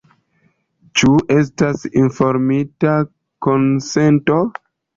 [1.01, 2.97] Ĉu estas informita
[3.49, 4.43] konsento?